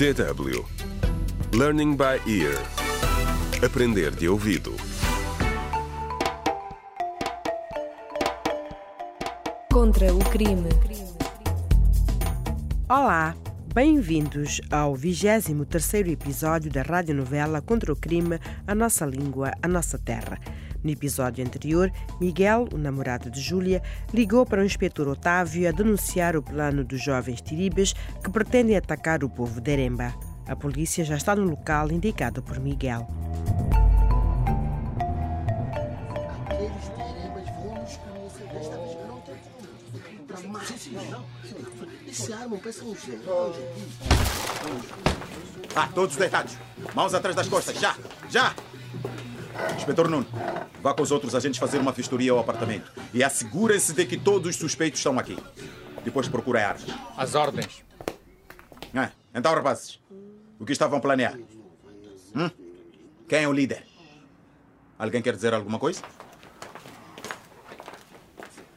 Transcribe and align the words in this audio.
DW 0.00 0.64
Learning 1.52 1.94
by 1.94 2.16
Ear 2.26 2.56
Aprender 3.62 4.10
de 4.10 4.30
ouvido 4.30 4.74
Contra 9.70 10.14
o 10.14 10.18
crime. 10.30 10.70
Olá, 12.88 13.36
bem-vindos 13.74 14.62
ao 14.70 14.94
23º 14.94 16.08
episódio 16.08 16.72
da 16.72 16.80
radionovela 16.80 17.60
Contra 17.60 17.92
o 17.92 17.96
crime, 17.96 18.38
a 18.66 18.74
nossa 18.74 19.04
língua, 19.04 19.50
a 19.62 19.68
nossa 19.68 19.98
terra. 19.98 20.38
No 20.82 20.90
episódio 20.90 21.44
anterior, 21.44 21.92
Miguel, 22.20 22.66
o 22.72 22.78
namorado 22.78 23.30
de 23.30 23.40
Júlia, 23.40 23.82
ligou 24.14 24.46
para 24.46 24.62
o 24.62 24.64
inspetor 24.64 25.08
Otávio 25.08 25.68
a 25.68 25.72
denunciar 25.72 26.36
o 26.36 26.42
plano 26.42 26.82
dos 26.84 27.02
jovens 27.02 27.42
tiribas 27.42 27.92
que 28.24 28.30
pretendem 28.30 28.76
atacar 28.76 29.22
o 29.22 29.28
povo 29.28 29.60
de 29.60 29.70
Eremba. 29.70 30.14
A 30.48 30.56
polícia 30.56 31.04
já 31.04 31.16
está 31.16 31.36
no 31.36 31.44
local 31.44 31.92
indicado 31.92 32.42
por 32.42 32.58
Miguel. 32.58 33.06
Aqueles 36.46 36.88
teremas 36.88 37.48
vão 37.50 37.74
nos 37.74 37.96
conhecer 37.98 38.46
desta 38.52 38.76
vez. 38.76 38.96
Eu 38.98 39.06
não 39.06 39.20
tenho 39.20 39.38
como 39.38 40.18
comprar 40.18 40.42
mais. 40.48 40.90
Não. 41.10 41.24
Esse 42.08 42.32
arma 42.32 42.56
peça 42.56 42.84
um. 42.84 42.94
Ah, 45.76 45.88
todos 45.94 46.16
deitados. 46.16 46.56
Mãos 46.94 47.14
atrás 47.14 47.36
das 47.36 47.48
costas. 47.48 47.78
Já! 47.78 47.94
Já! 48.28 48.54
Inspetor 49.76 50.08
Nuno, 50.08 50.26
vá 50.82 50.94
com 50.94 51.02
os 51.02 51.10
outros 51.10 51.34
agentes 51.34 51.58
fazer 51.58 51.78
uma 51.78 51.92
vistoria 51.92 52.32
ao 52.32 52.38
apartamento 52.38 52.92
e 53.14 53.22
assegurem-se 53.24 53.92
de 53.92 54.04
que 54.06 54.16
todos 54.18 54.50
os 54.50 54.56
suspeitos 54.56 55.00
estão 55.00 55.18
aqui. 55.18 55.36
Depois 56.04 56.28
procure 56.28 56.58
a 56.60 56.70
arma. 56.70 56.86
As 57.16 57.34
ordens. 57.34 57.84
Ah, 58.94 59.10
então, 59.34 59.54
rapazes, 59.54 60.00
o 60.58 60.64
que 60.64 60.72
estavam 60.72 60.98
a 60.98 61.00
planear? 61.00 61.38
Hum? 62.34 62.50
Quem 63.28 63.44
é 63.44 63.48
o 63.48 63.52
líder? 63.52 63.86
Alguém 64.98 65.22
quer 65.22 65.34
dizer 65.34 65.54
alguma 65.54 65.78
coisa? 65.78 66.02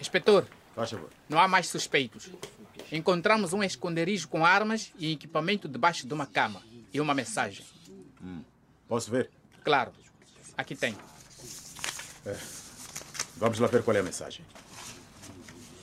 Inspetor, 0.00 0.44
Faz 0.74 0.90
favor. 0.90 1.10
não 1.28 1.38
há 1.38 1.46
mais 1.48 1.68
suspeitos. 1.68 2.30
Encontramos 2.90 3.52
um 3.52 3.62
esconderijo 3.62 4.28
com 4.28 4.44
armas 4.44 4.92
e 4.98 5.12
equipamento 5.12 5.68
debaixo 5.68 6.06
de 6.06 6.12
uma 6.14 6.26
cama 6.26 6.62
e 6.92 7.00
uma 7.00 7.14
mensagem. 7.14 7.64
Posso 8.88 9.10
ver? 9.10 9.30
Claro, 9.62 9.92
aqui 10.60 10.76
tem. 10.76 10.96
Vamos 13.36 13.58
lá 13.58 13.66
ver 13.66 13.82
qual 13.82 13.96
é 13.96 14.00
a 14.00 14.02
mensagem. 14.02 14.44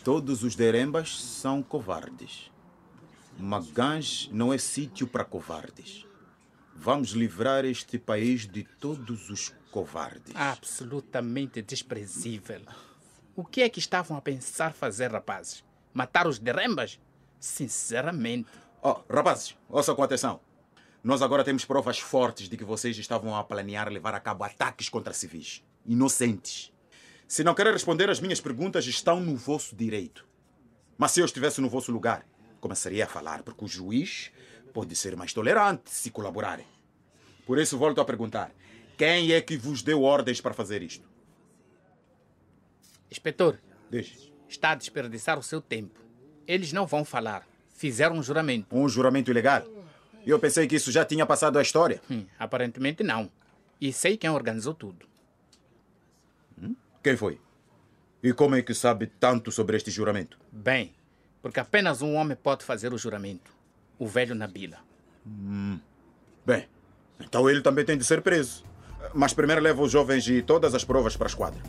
Todos 0.04 0.44
os 0.44 0.56
derembas 0.56 1.20
são 1.22 1.62
covardes. 1.62 2.52
Magãs 3.38 4.30
não 4.32 4.54
é 4.54 4.58
sítio 4.58 5.08
para 5.08 5.26
covardes. 5.26 6.06
Vamos 6.76 7.10
livrar 7.10 7.66
este 7.66 7.98
país 7.98 8.48
de 8.48 8.64
todos 8.64 9.30
os 9.30 9.54
covardes. 9.72 10.36
Absolutamente 10.36 11.62
desprezível. 11.62 12.62
O 13.36 13.44
que 13.44 13.62
é 13.62 13.70
que 13.70 13.80
estavam 13.80 14.16
a 14.16 14.22
pensar 14.22 14.74
fazer, 14.74 15.12
rapazes? 15.12 15.64
Matar 15.94 16.28
os 16.28 16.40
derrembas? 16.40 17.00
Sinceramente. 17.40 18.48
Oh, 18.82 19.02
rapazes, 19.10 19.56
ouçam 19.68 19.96
com 19.96 20.04
atenção. 20.04 20.40
Nós 21.04 21.22
agora 21.22 21.44
temos 21.44 21.64
provas 21.64 22.00
fortes 22.00 22.50
de 22.50 22.58
que 22.58 22.66
vocês 22.66 22.98
estavam 22.98 23.36
a 23.36 23.44
planear 23.44 23.90
levar 23.90 24.14
a 24.14 24.20
cabo 24.20 24.44
ataques 24.44 24.90
contra 24.90 25.14
civis, 25.14 25.64
inocentes. 25.86 26.74
Se 27.28 27.44
não 27.44 27.54
querem 27.54 27.74
responder 27.74 28.10
às 28.10 28.20
minhas 28.20 28.42
perguntas, 28.42 28.86
estão 28.88 29.20
no 29.20 29.36
vosso 29.36 29.76
direito. 29.76 30.26
Mas 30.98 31.12
se 31.12 31.20
eu 31.20 31.26
estivesse 31.26 31.62
no 31.62 31.70
vosso 31.70 31.92
lugar, 31.92 32.26
começaria 32.60 33.06
a 33.06 33.08
falar, 33.08 33.44
porque 33.44 33.64
o 33.64 33.68
juiz 33.68 34.32
pode 34.74 34.96
ser 34.96 35.16
mais 35.16 35.34
tolerante 35.34 35.90
se 35.90 36.10
colaborarem. 36.10 36.66
Por 37.46 37.60
isso, 37.60 37.78
volto 37.78 38.02
a 38.02 38.06
perguntar: 38.06 38.52
quem 38.98 39.32
é 39.32 39.42
que 39.42 39.56
vos 39.56 39.82
deu 39.82 40.04
ordens 40.04 40.42
para 40.42 40.54
fazer 40.54 40.82
isto? 40.82 41.08
Inspetor, 43.10 43.60
Diz. 43.90 44.32
está 44.50 44.72
a 44.72 44.76
desperdiçar 44.76 45.38
o 45.38 45.44
seu 45.44 45.62
tempo. 45.62 46.00
Eles 46.46 46.74
não 46.74 46.86
vão 46.86 47.06
falar. 47.06 47.48
Fizeram 47.70 48.18
um 48.18 48.24
juramento. 48.24 48.76
Um 48.76 48.90
juramento 48.90 49.30
ilegal? 49.30 49.64
Eu 50.28 50.38
pensei 50.40 50.68
que 50.68 50.76
isso 50.76 50.92
já 50.92 51.06
tinha 51.06 51.26
passado 51.26 51.58
à 51.58 51.62
história. 51.62 52.02
Hum, 52.12 52.26
aparentemente 52.38 53.02
não. 53.02 53.32
E 53.80 53.94
sei 53.94 54.18
quem 54.18 54.30
organizou 54.30 54.74
tudo. 54.74 55.08
Quem 57.02 57.16
foi? 57.16 57.40
E 58.22 58.34
como 58.34 58.56
é 58.56 58.62
que 58.62 58.74
sabe 58.74 59.08
tanto 59.08 59.52
sobre 59.54 59.78
este 59.78 59.90
juramento? 59.90 60.38
Bem, 60.52 60.94
porque 61.42 61.62
apenas 61.62 62.02
um 62.02 62.16
homem 62.16 62.36
pode 62.36 62.66
fazer 62.66 62.92
o 62.92 62.98
juramento. 62.98 63.54
O 63.98 64.06
velho 64.06 64.36
Nabila. 64.36 64.80
Bem, 66.46 66.68
então 67.22 67.50
ele 67.50 67.62
também 67.62 67.86
tem 67.86 67.98
de 67.98 68.04
ser 68.04 68.22
preso. 68.22 68.66
Mas 69.14 69.34
primeiro 69.34 69.62
leva 69.62 69.82
os 69.82 69.92
jovens 69.92 70.28
e 70.28 70.42
todas 70.42 70.76
as 70.76 70.84
provas 70.84 71.16
para 71.16 71.28
a 71.28 71.30
esquadra. 71.30 71.62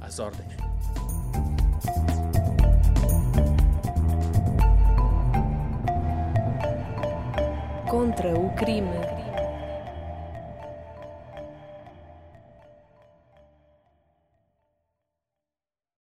As 0.00 0.18
ordens. 0.18 0.65
Contra 7.96 8.38
o 8.38 8.50
crime. 8.50 9.15